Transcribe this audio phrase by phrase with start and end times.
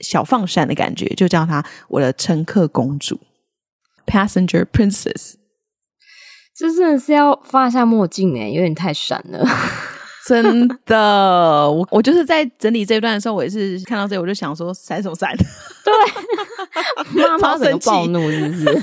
[0.00, 3.20] 小放闪的感觉，就叫她我的乘客公主
[4.06, 5.34] ，Passenger Princess。
[6.56, 9.46] 这真的是要放下墨镜诶，有点太闪了。
[10.26, 15.34] 真的，我我就是在整理这一段的时候，我也是看到这里，我就想说闪什么闪？
[15.84, 15.94] 对，
[17.26, 18.30] 妈妈怎么暴怒？
[18.30, 18.82] 是不是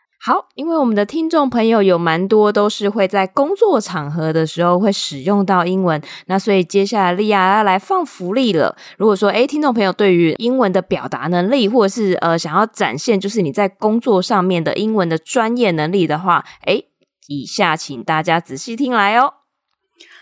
[0.23, 8.75] 好，因为我们的听众朋友有蛮多都是会在工作场合的时候会使用到英文，那所以接下来莉亚要来放福利了。
[8.97, 16.85] 如果说诶听众朋友对于英文的表达能力，或者是呃想要展现就是你在工作上面的英文的专业能力的话，诶
[17.27, 19.33] 以下请大家仔细听来哦。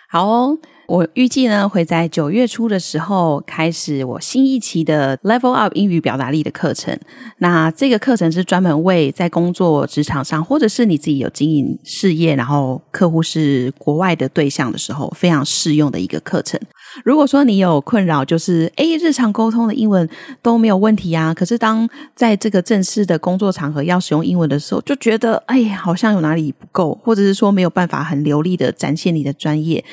[0.08, 0.60] 好哦。
[0.90, 7.00] 我预计呢会在九月初的时候开始我新一期的 Level Up 英语表达力的课程。
[7.38, 16.60] 那这个课程是专门为在工作职场上，或者是你自己有经营事业，然后客户是国外的对象的时候，非常适用的一个课程。
[17.04, 20.08] 如果说你有困扰，就是诶日常沟通的英文
[20.42, 29.84] 都没有问题啊，可是当在这个正式的工作场合要使用英文的时候，就觉得哎呀，好像有哪里不够，或者是说没有办法很流利的展现你的专业。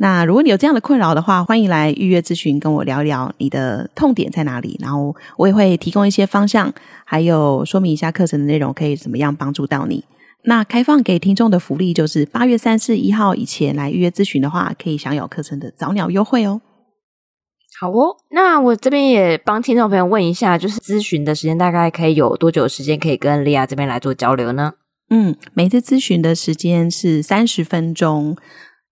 [0.00, 6.72] 那如果你有这样的困扰的话，欢迎来预约咨询，跟我聊一聊你的痛点在哪里，然后我也会提供一些方向，
[7.04, 10.04] 还有说明一下课程的内容可以怎么样帮助到你。
[10.44, 16.60] 那开放给听众的福利就是八月三十一号以前来预约咨询的话，可以享有课程的早鸟优惠哦。
[17.80, 24.72] 好哦，那我这边也帮听众朋友问一下，就是咨询的时间大概可以有多久时间可以跟莉亚这边来做交流呢？
[25.10, 28.36] 嗯，每次咨询的时间是三十分钟。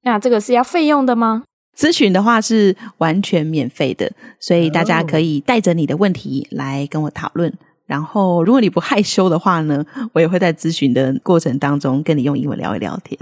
[0.03, 1.43] 那这个是要费用的吗？
[1.77, 7.53] 咨询的话是完全免费的，所以大家可以带着你的问题来跟我讨论。
[7.87, 13.19] 然后，如果你不害羞的话呢，我也会在咨询的过程当中跟你用英文聊一聊天。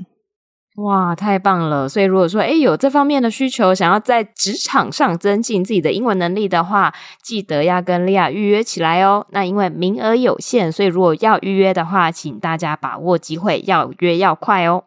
[0.76, 1.88] 哇，太棒了！
[1.88, 6.92] 所以如果说，诶，有这方面的需求，想要在职场上增进自己的英文能力的话，
[7.22, 9.24] 记得要跟莉亚预约起来哦。
[9.30, 14.82] 那因为名额有限，所以如果要预约的话，请大家把握机会，要约要快哦。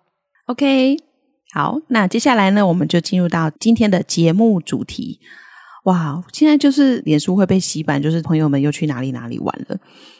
[0.47, 0.97] OK。
[1.53, 5.21] 好，那接下来呢，我们就进入到今天的节目主题。
[5.87, 9.77] 哇，现在就是脸书会被洗版，就是朋友们又去哪里哪里玩了。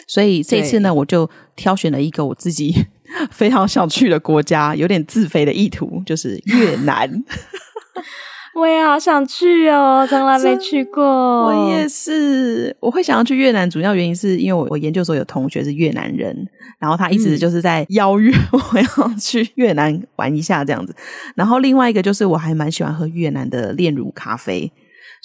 [0.07, 2.73] 所以这次呢，我就挑选了一个我自己
[3.29, 7.11] 非常想去的国家，有点自肥的意图，就是越 南。
[8.55, 11.03] 我也好想去哦，从来没去过。
[11.03, 16.33] 我也是，我会想要去越南，主要原因是因为我我研究所有同学是越南人，
[16.79, 20.95] 然后他一直就是在邀约我要去越南玩一下这样子。
[21.35, 24.71] 然后另外一个就是我还蛮喜欢喝越南的炼乳咖啡，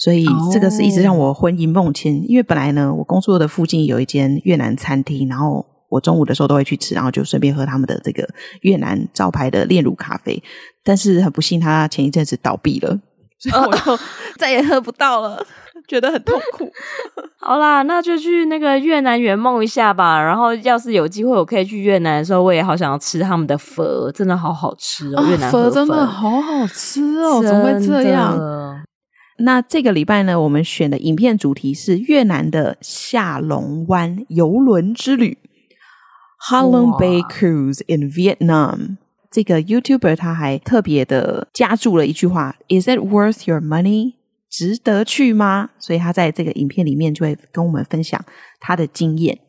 [0.03, 2.13] 所以这个是一直让我魂萦梦牵。
[2.29, 8.27] 因为本来呢，我工作的附近有一间越南餐厅，然后我中午的时候都会去吃，然后就顺便喝他们的这个
[8.63, 10.43] 越南招牌的炼乳咖啡。
[10.83, 12.99] 但是很不幸，他前一阵子倒闭了。
[13.39, 13.99] 所以我就
[14.37, 15.45] 再也喝不到了，
[15.87, 16.69] 觉得很痛苦。
[17.39, 20.21] 好啦，那就去那个越南圆梦一下吧。
[20.21, 25.21] 然后，要是有机会我可以去越南的时候，我也好想要吃他们的粉，真的好好吃哦。
[25.21, 28.72] 啊、越南粉真的好好吃哦，怎么会这样？
[29.39, 35.37] 那这个礼拜呢，我们选的影片主题是越南的下龙湾游轮之旅
[36.49, 38.97] （Halong Bay Cruise in Vietnam）。
[39.31, 44.13] 这个 YouTuber 他还特别的加注了一句话：“Is it worth your money？
[44.51, 48.23] 值得去吗？”所以他在这个影片里面就会跟我们分享
[48.59, 49.39] 他的经验。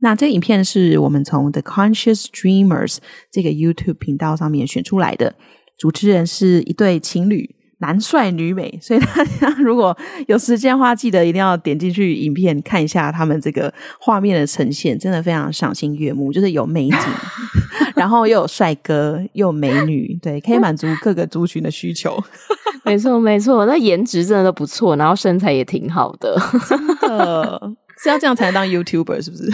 [0.00, 2.96] 那这个影片是我们从 The Conscious Dreamers
[3.30, 5.34] 这个 YouTube 频道上面选出来的，
[5.76, 7.57] 主持人是一对情侣。
[7.80, 9.96] 男帅女美， 所以大家如果
[10.26, 16.32] 有时间的话，记得一定要点进去影片看一下他们这个画面的呈现，真的非常赏心悦目。
[16.32, 16.98] 就是有美景，
[17.94, 22.16] 然后又有帅哥，又有美女，对，可以满足各个族群的需求。
[22.84, 29.52] 没错，没错，那颜值真的都不错，然后身材也挺好的，真的是要这样才能当 YouTuber，是不是？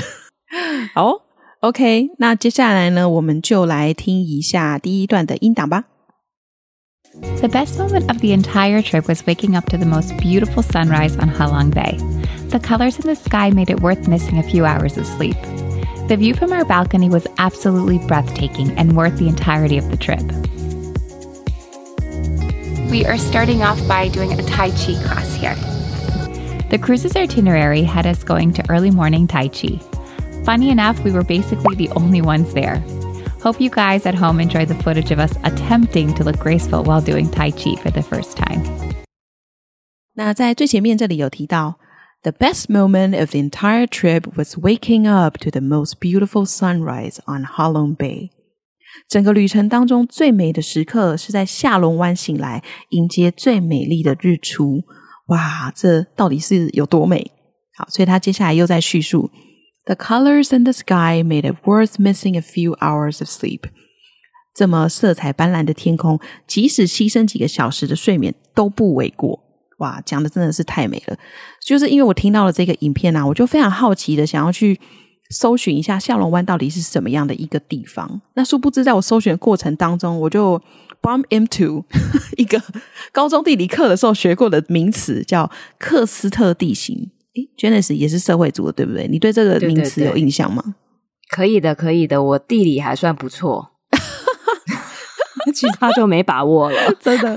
[0.94, 1.22] 好
[1.60, 5.84] ，OK，那接下来呢，我们就来听一下第一段的音档吧。
[7.20, 11.30] The best moment of the entire trip was waking up to the most beautiful sunrise on
[11.30, 11.96] Halong Bay.
[12.48, 15.36] The colors in the sky made it worth missing a few hours of sleep.
[16.08, 20.22] The view from our balcony was absolutely breathtaking and worth the entirety of the trip.
[22.90, 25.54] We are starting off by doing a Tai Chi class here.
[26.70, 29.78] The cruise's itinerary had us going to early morning Tai Chi.
[30.44, 32.82] Funny enough, we were basically the only ones there.
[33.43, 37.01] Hope you guys at home enjoy the footage of us attempting to look graceful while
[37.01, 38.61] doing Tai Chi for the first time.
[40.13, 41.79] 那在最前面这里有提到，
[42.23, 47.45] The best moment of the entire trip was waking up to the most beautiful sunrise on
[47.45, 48.31] Halong Bay。
[49.07, 54.83] 整个旅程当中最美的时刻是在下龙湾醒来，迎接最美丽的日出。
[55.27, 57.31] 哇，这到底是有多美？
[57.77, 59.31] 好，所以他接下来又在叙述
[59.84, 63.62] ：The colors in the sky made it worth missing a few hours of sleep。
[64.54, 69.44] 这么色彩斑斓的天空，即使牺牲几个小时的睡眠都不为过。
[69.78, 71.16] 哇，讲的真的是太美了！
[71.64, 74.80] 就是因为我听到了这个影片啊，我就非常好奇的想要去。
[75.30, 78.20] 搜寻一下下龙湾到底是什么样的一个地方？
[78.34, 80.60] 那殊不知，在我搜寻的过程当中，我就
[81.00, 81.82] bump into
[82.36, 82.62] 一个
[83.10, 87.10] 高中地理课的时候学过的名词，叫克斯特地形。
[87.36, 89.08] 诶，Janice 也是社会组的，对不对？
[89.08, 90.62] 你对这个名词有印象吗？
[90.64, 90.74] 对对对，
[91.30, 93.72] 可以的，可以的，我地理还算不错
[95.54, 97.36] 其他就没把握了， 真的。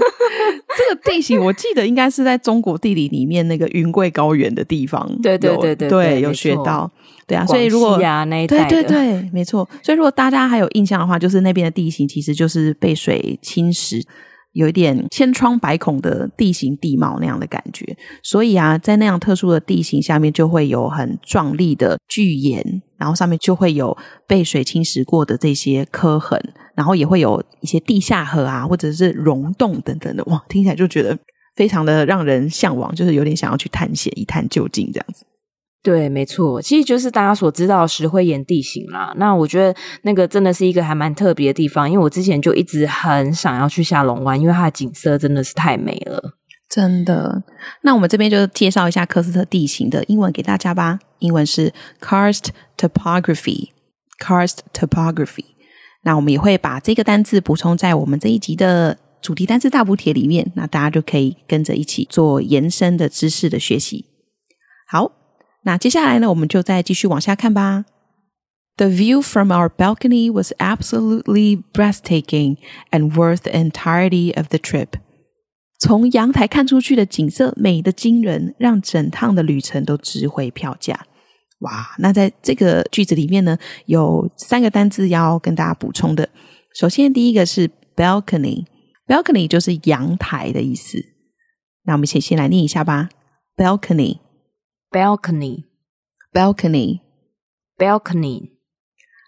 [0.77, 6.89] 这个地形我记得应该是在中国地理里面那个云贵高原的地方，对对对对，对，有学到。
[7.25, 9.67] 对啊，所以如果啊那一带对对对，没错。
[9.83, 14.01] 所以如果大家还有印象的话，就是那边的地形其实就是被水侵蚀，
[14.57, 17.95] 有一点千疮百孔的地形地貌那样的感觉。
[18.23, 23.95] 所以啊，在那样特殊的地形下面，就会有很壮丽的巨岩，然后上面就会有
[24.25, 26.41] 被水侵蚀过的这些刻痕，
[26.73, 30.23] 然后也会有一些地下河啊，或者是溶洞等等的。
[30.25, 31.15] 哇，听起来就觉得
[31.55, 35.23] 非常的让人向往，就是有点想要去探险一探究竟这样子。
[35.87, 39.13] 对，没错，其实就是大家所知道石灰岩地形啦。
[39.15, 46.21] 那我觉得那个真的是一个还蛮特别的地方，因为我之前就一直很想要去下龙湾，因为它的景色真的是太美了，
[46.69, 47.41] 真的。
[47.83, 50.99] 那我们这边就介绍一下喀斯特地形的英文给大家吧。
[51.19, 52.47] 英文是 Karst
[52.77, 55.45] Topography，Karst Topography。
[56.03, 64.07] 那我们也会把这个单字补充在我们这一集的主题单字大补帖里面，那大家就可以跟着一起做延伸的知识的学习。
[64.85, 65.13] 好。
[65.67, 67.83] 那接下来呢，我们就再继续往下看吧。
[68.77, 72.55] The view from our balcony was absolutely breathtaking
[72.89, 74.91] and worth the entirety of the trip。
[75.77, 81.05] 从阳台看出去的景色美得惊人，让整趟的旅程都值回票价。
[81.59, 81.95] 哇！
[81.99, 86.29] 那在这个句子里面呢，有三个单字要跟大家补充的。
[86.79, 90.97] 首先，第一个是 balcony，balcony 就是阳台的意思。
[91.83, 93.09] 那我们先先来念一下吧
[93.57, 94.19] ，balcony。
[94.97, 95.65] Balcony
[96.33, 97.01] balcony
[97.77, 98.49] balcony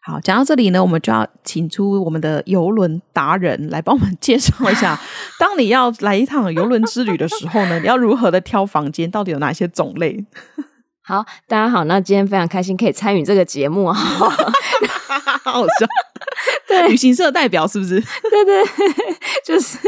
[0.02, 5.00] 好，讲到这里呢，我们就要请出我们的游轮达人来帮我们介绍一下，
[5.38, 10.26] 当你要来一趟游轮之旅的时候呢，你要如何的挑房间，到底有哪些种类？
[11.10, 14.30] 好，大家好，那今天非常开心可以参与这个节目啊，好
[15.52, 15.88] 好笑。
[16.68, 18.00] 对，旅行社代表是不是？
[18.00, 18.64] 对对，
[19.44, 19.80] 就是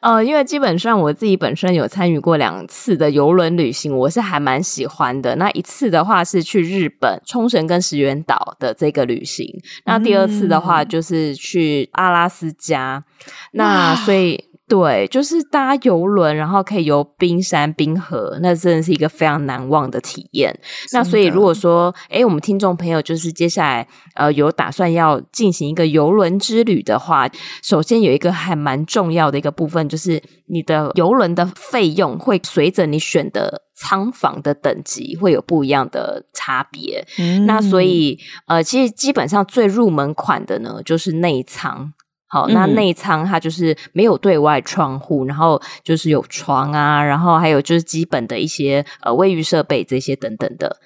[0.00, 5.34] 呃，因为基本上我自己本身有参与过两次的游轮旅行，我是还蛮喜欢的。
[5.34, 13.02] 那一次的话是去日本冲绳跟石垣岛的这个旅行，那第二次的话就是去阿拉斯加。
[13.26, 14.53] 嗯、那所以。
[14.66, 20.58] 对，就是搭邮轮，然后可以游冰山冰河，那真的是一个非常难忘的体验。
[20.92, 27.28] 那所以如果说，哎，我们听众朋友就是接下来呃有打算要进行一个邮轮之旅的话，
[27.62, 37.06] 首先有一个还蛮重要的一个部分，就是你的邮轮的费用会随着你选的舱房的等级会有不一样的差别。
[37.18, 37.44] 嗯。
[37.44, 41.92] 那所以呃，其实基本上最入门款的呢，就是内舱。
[42.34, 50.78] 好，那内舱它就是没有对外窗户，然后就是有床啊，然后还有就是基本的一些呃卫浴设备这些等等的。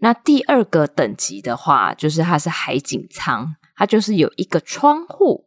[0.00, 5.46] 那第二个等级的话，就是它是海景舱，它就是有一个窗户。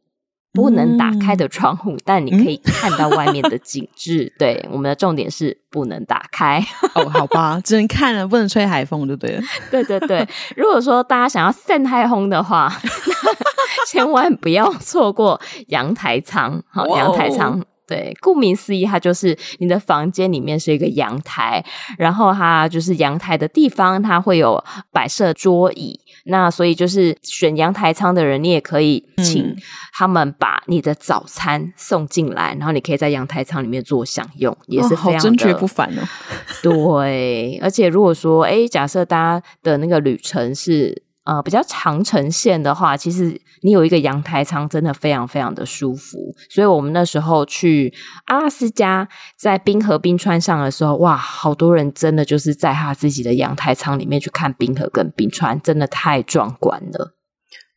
[0.56, 4.24] 不能打开的窗户，嗯、但你可以看到外面的景致。
[4.24, 6.66] 嗯、对，我们的重点是不能打开。
[6.94, 9.42] 哦，好吧，只能看了，不能吹海风，就对了。
[9.70, 10.26] 对对对，
[10.56, 12.72] 如果说大家想要晒太空的话，
[13.88, 16.64] 千万不要错过阳台舱。
[16.70, 17.64] 好，阳台舱。
[17.88, 21.64] 对，顾名思义，它就是你的房间里面是一个阳台，
[22.00, 24.60] 然后它就是阳台的地方，它会有
[24.92, 26.00] 摆设桌椅。
[26.24, 29.56] 那所以就是选阳台舱的人，你也可以请
[29.94, 36.02] 他们把你的早餐送进来，嗯、然后你可以在阳台舱里面做享用，也是非常的、哦、真绝不凡哦。
[36.64, 46.18] 对，而且如果说，哎，假设大家的那个旅程是呃比较长城线的话，其实你有一个阳台舱，真的非常非常的舒服。
[46.50, 47.94] 所以我们那时候去
[48.26, 57.16] 阿拉斯加，在冰河冰川上的时候，哇，好多人真的就是在他自己的阳台舱里面去看冰河跟冰川，真的太壮观了，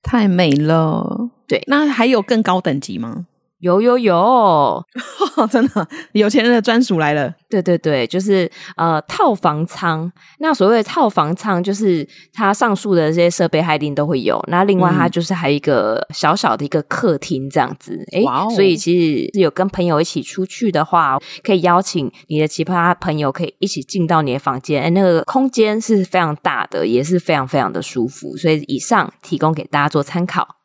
[0.03, 1.31] 太美了。
[1.47, 3.27] 对，那还有更高等级吗？
[3.61, 4.83] 有有有，
[5.51, 7.33] 真的有钱人的专属来了。
[7.51, 10.11] 对对对，就是呃套房舱。
[10.39, 14.41] 那所谓的套房舱，就是它上述的这些设备，它一定都会有。
[14.49, 17.99] 那另外，它就是还有一个小小的一个客厅这样子。
[18.13, 18.93] 哎、嗯，所以其
[19.33, 24.83] 实有跟朋友一起出去的话，可以邀请你的奇葩朋友，可以一起进到你的房间。
[24.83, 28.37] 哎，那个空间是非常大的，也是非常非常的舒服。
[28.37, 30.58] 所以以上提供给大家做参考。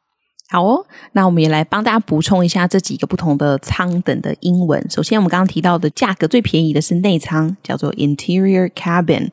[0.49, 4.85] 好哦，那我们也来帮大家补充一下这几个不同的舱等的英文。
[4.89, 9.29] 首先，我们刚刚提到的价格最便宜的是内舱，叫做 Interior Cabin。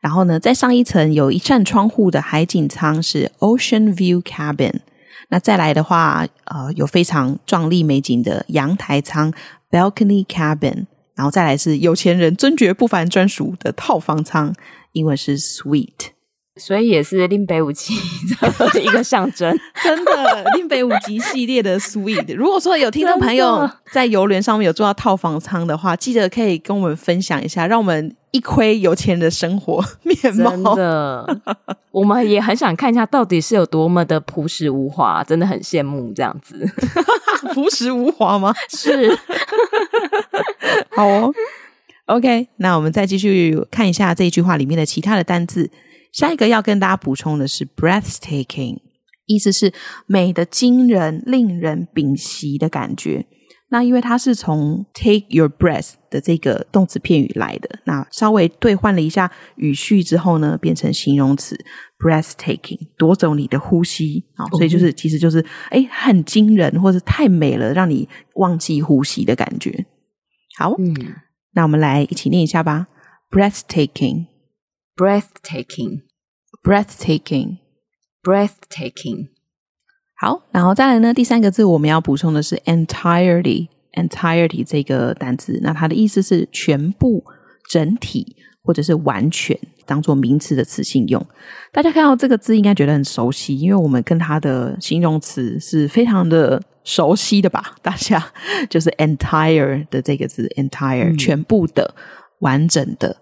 [0.00, 4.80] 然后呢，在上一层有一扇窗户的海景舱是 Ocean View Cabin。
[5.28, 9.32] 那再来的话，呃，有非常壮丽美景的阳台舱
[9.70, 10.86] Balcony Cabin。
[11.16, 14.54] 然后再来是有钱人尊爵不凡专属的套房舱，
[14.92, 16.15] 英文是 Suite。
[16.56, 17.94] 所以也是令北五级
[18.40, 22.34] 的 一个象征， 真的令北五级系列的 suite。
[22.34, 30.50] 如果说有听众朋友在游轮上面有做到套房舱的话，记得可以跟我们分享一下，让我们一窥有钱人的生活 面貌。
[30.50, 31.40] 真的，
[31.90, 36.66] 我们也很想看一下到底是有多么的朴实无华，真的很羡慕这样子。
[37.52, 38.54] 朴实无华吗？
[38.70, 39.14] 是。
[40.90, 41.32] 好哦
[42.06, 45.70] ，OK，那我们再继续看一下这一句话里面的其他的单字。
[46.16, 48.78] 下一个要跟大家补充的是 breathtaking，
[49.26, 49.70] 意思是
[50.06, 53.26] 美的惊人、令人屏息的感觉。
[53.68, 61.54] 那因为它是从 take your breath 的这个动词片语来的，那稍微兑换了一下语序之后呢，变成形容词
[61.98, 69.84] breathtaking，夺走你的呼吸啊，所以就是其实就是哎很惊人，或者太美了，让你忘记呼吸的感觉。
[70.56, 70.94] 好，嗯，
[71.52, 72.86] 那我们来一起念一下吧
[73.30, 74.28] ，breathtaking。
[76.66, 77.58] Breathtaking
[78.24, 79.28] breathtaking
[80.18, 87.22] 好，然后再来呢，第三个字我们要补充的是 entirety entirety 这个单词，那它的意思是全部、
[87.70, 89.56] 整体或者是完全，
[89.86, 91.24] 当做名词的词性用。
[91.72, 97.76] 大家看到这个字应该觉得很熟悉，因为我们跟它的形容词是非常的熟悉的吧？
[97.80, 98.32] 大家
[98.68, 101.94] 就是 entire 的这个字，entire、嗯、全部的、
[102.40, 103.16] 完整的。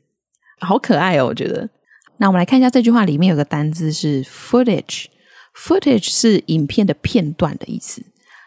[0.59, 1.27] 好可爱哦！
[1.27, 1.69] 我觉得。
[2.19, 8.03] 那我们来看一下这句话里面有个单字是 footage，footage 是影片的片段的意思。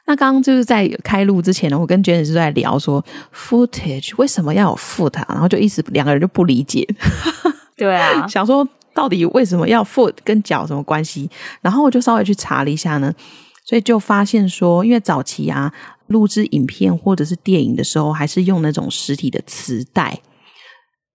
[0.07, 6.85] 那刚刚就是在开录之前呢，我跟 Janice 是在聊说 footage 为什么要有 foot 啊，然后就一直两个人就不理解。
[7.77, 11.31] 对啊，想说到底为什么要 foot 跟脚什么关系？
[11.61, 13.15] 然后我就稍微去查了一下呢，
[13.71, 15.73] 所以就发现说，因为早期啊
[16.09, 20.19] 录制影片或者是电影的时候，还是用那种实体的磁带。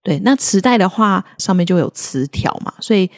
[0.02, 3.10] 对，那磁带的话上面就有磁条嘛，所以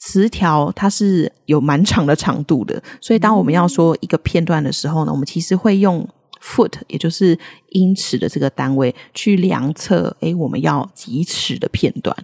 [0.00, 2.82] 磁条它是有蛮长的长度的。
[3.00, 6.04] 所以当我们要说一个片段的时候呢，我们其实会用
[6.42, 12.16] foot，也就是英尺的这个单位去量测，诶，我们要几尺的片段。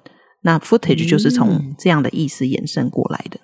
[0.42, 3.38] 那 footage 就是从这样的意思延伸过来的。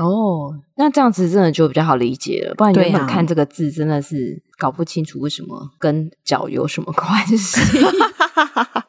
[0.00, 2.54] 嗯、哦，那这样子真的就比较好理解了。
[2.54, 7.60] 不然原本看这个字真的是搞不清楚为什么跟脚有什么关系。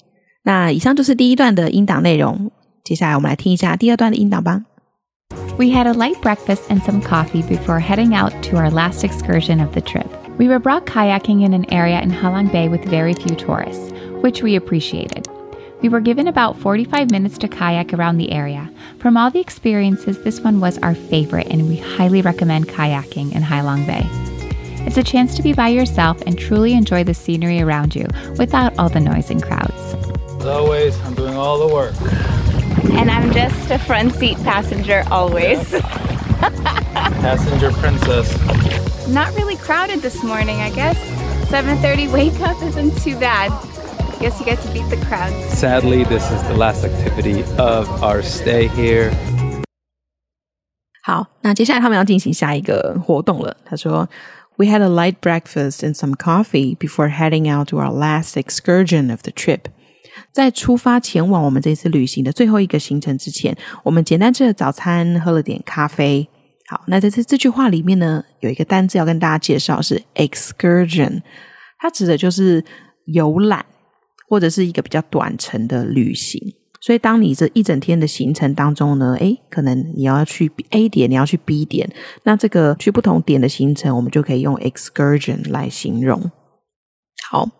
[0.47, 2.51] 那以上就是第一段的音档内容。
[2.83, 4.63] 接下来我们来听一下第二段的音档吧。
[5.57, 9.71] We had a light breakfast and some coffee before heading out to our last excursion of
[9.73, 10.07] the trip.
[10.37, 14.41] We were brought kayaking in an area in Halong Bay with very few tourists, which
[14.41, 15.27] we appreciated.
[15.83, 18.71] We were given about 45 minutes to kayak around the area.
[18.99, 23.43] From all the experiences, this one was our favorite, and we highly recommend kayaking in
[23.43, 24.07] Halong Bay.
[24.87, 28.77] It's a chance to be by yourself and truly enjoy the scenery around you without
[28.79, 30.06] all the noise and crowds.
[30.39, 31.93] As always, I'm doing all the work.
[32.93, 35.59] And I'm just a front seat passenger always.
[37.21, 38.27] passenger princess.
[39.07, 40.97] Not really crowded this morning, I guess.
[41.49, 43.51] 7:30 wake up isn't too bad.
[44.19, 45.35] Guess you get to beat the crowds.
[45.57, 49.11] Sadly, this is the last activity of our stay here.
[51.03, 53.55] 好，那接下来他们要进行下一个活动了。
[53.65, 54.07] 他说。
[54.55, 59.23] We had a light breakfast and some coffee before heading out to our last excursion of
[59.23, 59.67] the trip.
[60.38, 66.28] 在出发前往我们这次旅行的最后一个行程之前，我们简单吃了早餐，喝了点咖啡。
[66.68, 71.22] 好，那在这这句话里面呢，有一个单字要跟大家介绍，是 excursion，
[71.80, 72.64] 它指的就是
[73.06, 73.66] 游览
[74.28, 76.40] 或者是一个比较短程的旅行。
[76.80, 81.90] 所以，当你这一整天的行程当中呢，诶，可能你要去 A 点，你要去 B 点，
[82.22, 86.30] 那这个去不同点的行程，我们就可以用 excursion 来形容。
[87.28, 87.50] 好，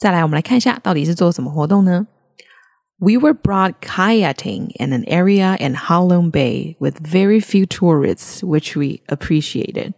[0.00, 2.07] 再来，我们来看一下，到底是做什么活动呢？
[2.98, 9.00] We were brought kayaking in an area in Halong Bay with very few tourists, which we
[9.09, 9.94] appreciated.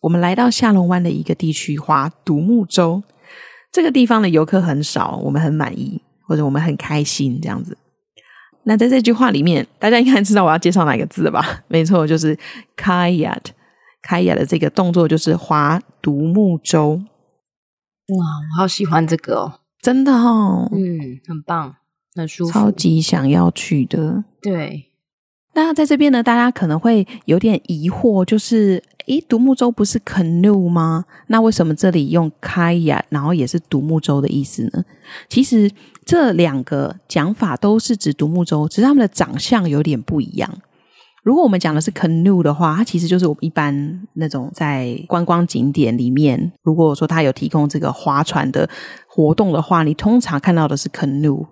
[0.00, 3.02] 我们来到下龙湾的一个地区划独木舟，
[3.72, 7.76] 这个地方的游客很少，我们很满意，或者我们很开心这样子。
[8.65, 11.63] 那在这句话里面，大家应该知道我要介绍哪个字吧？
[11.67, 12.37] 没错，就是
[12.77, 13.37] kayak。
[14.07, 16.91] kayak 的这个动作就是划独木舟。
[16.91, 18.25] 哇，
[18.55, 21.77] 我好喜欢这个哦，真的哦，嗯，很棒。
[22.13, 24.23] 很舒服，超级想要去的。
[24.43, 24.91] 对，
[25.55, 31.05] 那在这边呢，大家可能会有点疑惑，就是，诶，独木舟不是 canoe 吗？
[31.27, 34.83] 那为什么这里用 kayak，然后也是独木舟的意思呢？
[35.29, 35.69] 其实
[36.05, 40.49] 这两个讲法都是指独木舟，只是它们的长相有点不一样。
[41.23, 48.69] 如果我们讲的是 canoe 的话，它其实就是我们一般那种在观光景点里面，如果说它有提供这个划船的
[49.07, 51.47] 活动的话，你通常看到的是 canoe。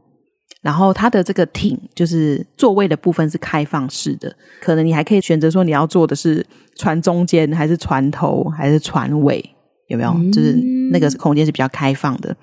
[0.64, 6.44] 然后它的这个艇就是座位的部分是开放式的，可能你还可以选择说你要坐的是
[6.78, 9.44] 船中间，还是船头，还是船尾，
[9.90, 10.12] 有没有？
[10.12, 10.54] 嗯、就是
[10.90, 12.34] 那个空间是比较开放的。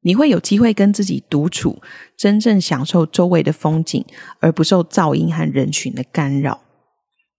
[0.00, 1.80] 你会有机会跟自己独处，
[2.16, 4.04] 真正享受周围的风景，
[4.40, 6.60] 而不受噪音和人群的干扰。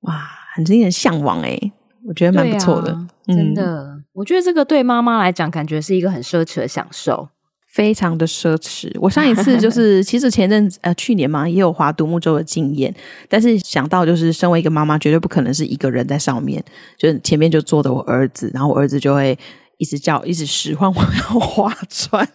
[0.02, 1.74] 哇，很令人向往诶，
[2.08, 4.06] 我觉得蛮不错的，啊、真的、嗯。
[4.14, 7.28] 我觉得这个对妈妈来讲，感觉是一个很奢侈的享受。
[7.72, 8.92] 非常的奢侈。
[9.00, 12.94] 我上一次就是， 其实前阵子呃去年嘛，也有划独木舟的经验，
[13.30, 16.64] 但是想到就是身为一个妈妈，绝对不可能是一个人在上面，
[16.98, 19.38] 就是前面就坐着我儿子，然后我儿子就会
[19.78, 22.28] 一直叫，一直使唤我要划船。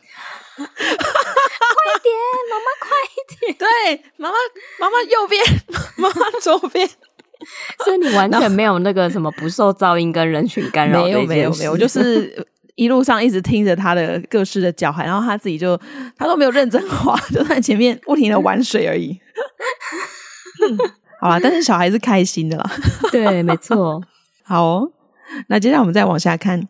[0.57, 2.15] 快一点，
[2.51, 3.57] 妈妈快一点。
[3.59, 3.67] 对，
[4.17, 4.35] 妈妈
[4.79, 5.43] 妈妈右边，
[5.97, 6.89] 妈妈左边。
[7.85, 12.47] 所以你完全没有那个什么不受噪音跟人群干扰，没有没有没有，我就是。
[12.77, 15.81] 一路上一直听着他的各式的叫喊，然后他自己就
[16.17, 19.19] 他都没有认真滑， 就在前面不停的玩水而已。
[21.21, 22.71] 好啦，但是小孩是开心的啦。
[23.13, 24.03] 对，没错。
[24.45, 24.93] 好哦，
[25.49, 26.69] 那接下来我们再往下看。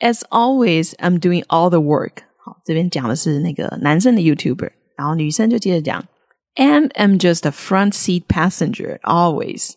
[0.00, 2.22] As always, I'm doing all the work。
[2.38, 6.04] 好，这边讲的是那个男生的 YouTuber，然后女生就接着讲
[6.56, 9.72] ，And I'm just a front seat passenger always。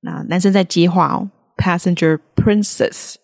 [0.00, 3.14] 那男生在接话哦，Passenger Princess。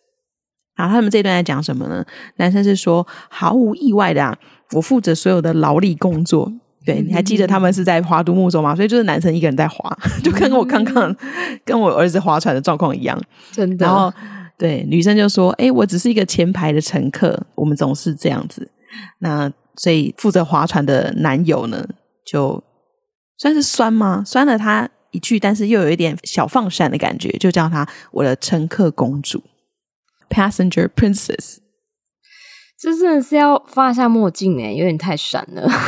[0.77, 2.05] 然后他们这段在讲什么呢？
[2.37, 4.37] 男生是说，毫无意外的啊，
[4.73, 6.53] 我负责所有的劳力工作。
[6.85, 8.77] 对，你还记得他们是在划独木舟吗？
[8.77, 11.17] 所以就是男生一个人在划， 就跟我刚刚
[11.65, 13.19] 跟我儿子划船的状况一样。
[13.53, 13.87] 真的。
[13.87, 14.13] 然后
[14.59, 18.71] 对女生就说：“哎，我只是一个前排的乘客，我们总是这样子。”
[19.21, 21.87] 那所以负责划船的男友呢，
[22.27, 22.63] 就
[23.39, 24.23] 算是酸吗？
[24.27, 29.43] 酸了他一句，但是又有一点小放闪的感觉，就叫他我的乘客公主。
[30.29, 31.59] Passenger Princess，
[32.79, 35.69] 这真的是要放下墨镜诶，有点太闪了。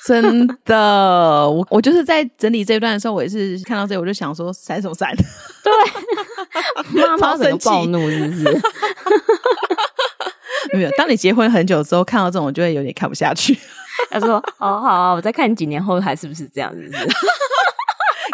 [0.06, 5.14] 真的，我我就是在整理这一段的时候，我也是看到这里，我就想说闪什么闪？
[5.62, 5.72] 对，
[7.04, 8.08] 妈妈怎么暴怒？
[8.10, 8.60] 是不是？
[10.72, 13.58] 没有，当你结婚很久之后，看到这种，我就会有点看不下去。
[14.10, 16.72] 他说：“好好啊，我再看你几年后还是不是这样？
[16.74, 17.06] 是不是？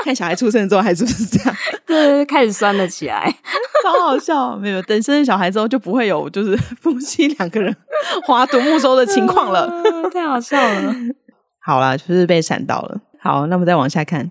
[0.05, 1.57] 看小孩出生之后还是不是这样？
[1.87, 3.33] 对，开始酸了起来。”
[3.85, 7.75] 超好笑，没有等生了小孩之后就不会有就是夫妻两个人
[8.27, 9.71] 划独木舟的情况了，
[10.11, 10.93] 太好笑了。
[11.65, 13.01] 好啦，就是被闪到了。
[13.21, 14.31] 好，那我们再往下看。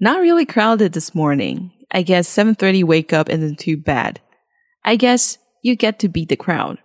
[0.00, 1.70] Not really crowded this morning.
[1.88, 4.16] I guess seven thirty wake up isn't too bad.
[4.82, 6.78] I guess you get to beat the crowd.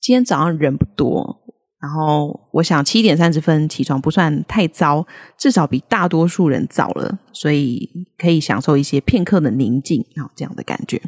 [0.00, 1.42] 今天早上人不多，
[1.80, 5.06] 然后我想七点三十分起床不算太糟，
[5.38, 7.88] 至少比大多数人早了，所以
[8.18, 11.00] 可以享受一些片刻的宁静，然后这样的感觉。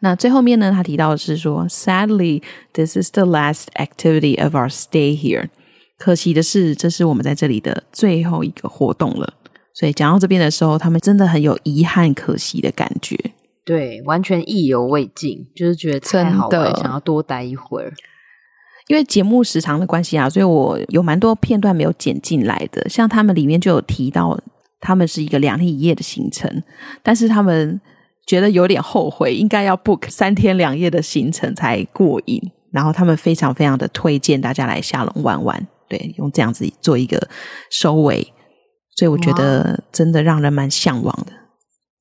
[0.00, 5.48] 那最后面呢，他提到的是说，Sadly, this is the last activity of our stay here。
[5.98, 9.34] 可惜的是，这是我们在这里的最后一个活动了。
[9.74, 13.18] 所以讲到这边的时候，他们真的很有遗憾、可惜的感觉。
[13.64, 17.92] 对，完全意犹未尽，就是觉得太好玩，想要多待一会儿。
[18.88, 22.88] 因为节目时长的关系啊，所以我有蛮多片段没有剪进来的。
[22.88, 24.38] 像他们里面就有提到，
[24.80, 26.62] 他们是一个两天一夜的行程，
[27.02, 27.80] 但是他们。
[28.26, 32.40] 觉得有点后悔，应该要 book 三天两夜的行程才过瘾。
[32.72, 37.28] 然后他们非常非常的推荐大家来下龙湾玩，对，用这样子做一个
[37.70, 38.32] 收尾。
[38.96, 41.34] 所以我觉得真的让人蛮向往的。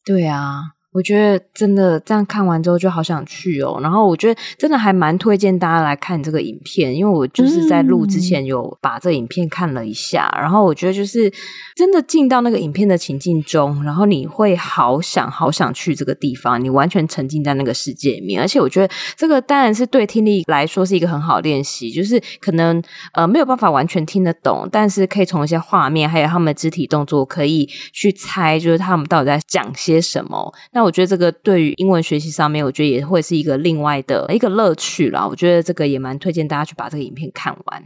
[0.06, 0.62] 对啊。
[0.94, 11.32] 我觉得真的这样看完之后就好想去哦，然后我觉得真的还蛮推荐大家来看这个影片，因为我就是在录之前有把这影片看了一下，嗯、然后我觉得就是
[11.76, 22.82] 真的进到那个影片的情境中，然后你会好想好想去这个地方，你完全沉浸在那个世界里面，而且我觉得这个当然是对听力来说是一个很好练习，就是可能
[23.14, 30.54] 呃没有办法完全听得懂，但是可以从一些画面还有他们的肢体动作可以去猜，就是他们到底在讲些什么。
[30.72, 35.28] 那我觉得这个对于英文学习上面，我觉得也会是一个另外的一个乐趣啦。
[35.28, 37.84] 我觉得这个也蛮推荐大家去把这个影片看完。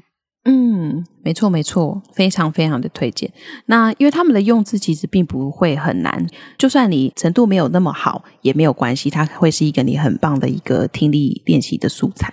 [0.50, 3.30] 嗯，没错没错，非常非常的推荐。
[3.66, 6.26] 那因为他们的用字其实并不会很难，
[6.58, 12.32] 就算你程度没有那么好也没有关系，它会是一个你很棒的一个听力练习的素材。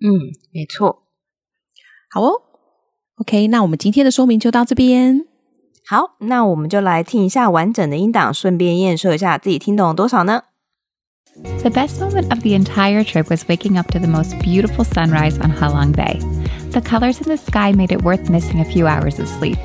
[0.00, 0.06] 嗯，
[0.52, 1.02] 没错。
[2.12, 2.40] 好哦
[3.16, 5.26] ，OK，那我们今天的说明就到这边。
[5.87, 10.43] 好，那我们就来听一下完整的音档，顺便验收一下自己听懂了多少呢？
[11.61, 15.51] The best moment of the entire trip was waking up to the most beautiful sunrise on
[15.51, 16.19] Halong Bay.
[16.71, 19.57] The colors in the sky made it worth missing a few hours of sleep.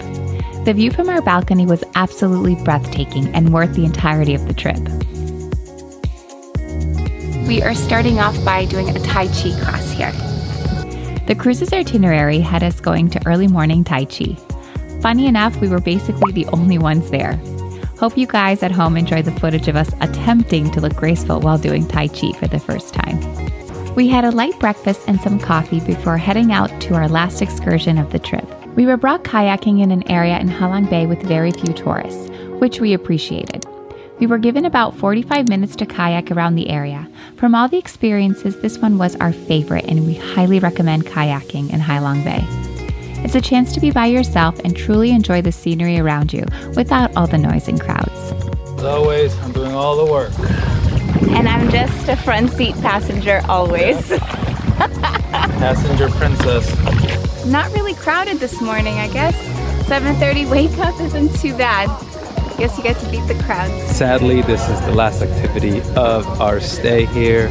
[0.64, 4.78] The view from our balcony was absolutely breathtaking and worth the entirety of the trip.
[7.46, 10.12] We are starting off by doing a Tai Chi class here.
[11.26, 14.36] The cruise's itinerary had us going to early morning Tai Chi.
[15.01, 17.33] Funny enough, we were basically the only ones there.
[17.97, 21.57] Hope you guys at home enjoy the footage of us attempting to look graceful while
[21.57, 23.19] doing Tai Chi for the first time.
[23.95, 27.97] We had a light breakfast and some coffee before heading out to our last excursion
[27.97, 28.45] of the trip.
[28.75, 32.79] We were brought kayaking in an area in Halong Bay with very few tourists, which
[32.79, 33.65] we appreciated.
[34.19, 37.09] We were given about 45 minutes to kayak around the area.
[37.37, 41.79] From all the experiences, this one was our favorite, and we highly recommend kayaking in
[41.79, 42.60] Halong Bay.
[43.23, 46.43] It's a chance to be by yourself and truly enjoy the scenery around you
[46.75, 48.11] without all the noise and crowds.
[48.77, 50.31] As always, I'm doing all the work.
[51.29, 54.09] And I'm just a front seat passenger always.
[55.59, 57.45] Passenger princess.
[57.45, 59.35] Not really crowded this morning, I guess.
[59.87, 61.89] 7:30 wake up isn't too bad.
[62.57, 63.73] Guess you get to beat the crowds.
[63.95, 67.49] Sadly, this is the last activity of our stay here.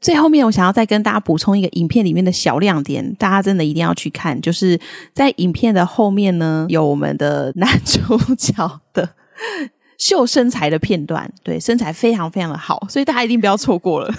[0.00, 4.40] 最后面，我想要再跟大家补充一个影片里面的小亮点，大家真的一定要去看。
[4.40, 4.78] 就是
[5.12, 8.00] 在影片的后面呢，有我们的男主
[8.36, 9.08] 角的
[9.98, 14.06] 秀身材的片段，对，身材非常非常的好，所以大家一定不要错过了。
[14.08, 14.14] 为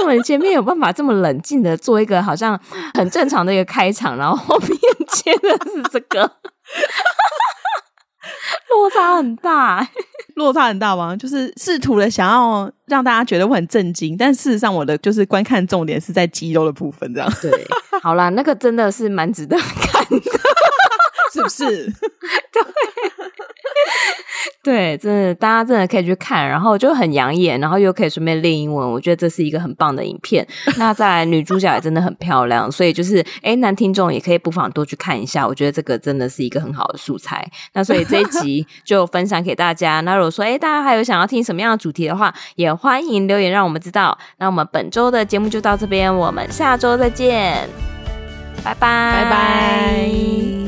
[0.00, 2.60] 什么你前面有办法这么冷静的做一个好像
[2.94, 4.70] 很正常的一个开场，然后后面
[5.08, 6.20] 接的是这个，
[8.70, 9.88] 落差很大，
[10.40, 11.14] 落差很大吗？
[11.16, 17.32] 就是试图的想要让大家觉得我很震惊，但事实上我的就是观看重点是在肌肉的部分，这样。
[17.40, 17.66] 对，
[18.02, 20.16] 好啦，那个真的是蛮值得看的，
[21.32, 21.66] 是不是？
[22.52, 22.62] 对。
[24.62, 30.46] 对，真的，大家真的可以去看，然后就很养眼，然后又可以顺便练英文，我觉得这是一个很棒的影片。
[30.76, 37.46] 那再来，女主角也真的很漂亮，所以就是，哎，男听众也可以不妨多去看一下，我觉得这个真的是一个很好的素材。
[37.72, 40.00] 那所以这一集 就分享给大家。
[40.00, 44.16] 那如果说，哎，大家还有想要听什么样的主题的话，也欢迎留言让我们知道。
[44.38, 47.68] 那我们本周的节目就到这边，我们下周再见，
[48.62, 50.59] 拜拜，拜拜。